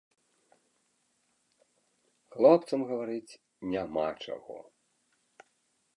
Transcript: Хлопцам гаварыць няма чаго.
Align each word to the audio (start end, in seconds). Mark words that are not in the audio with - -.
Хлопцам 2.37 2.79
гаварыць 2.93 3.37
няма 3.75 4.07
чаго. 4.25 4.57